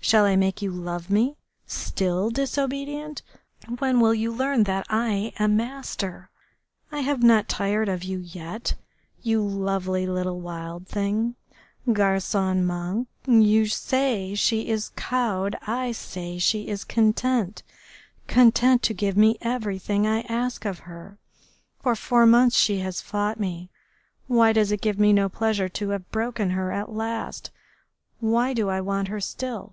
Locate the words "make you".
0.36-0.70